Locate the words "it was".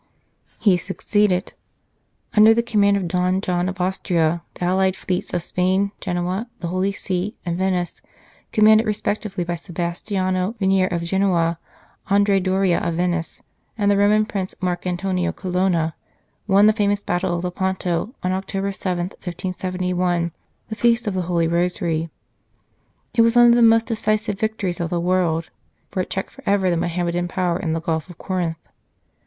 23.13-23.35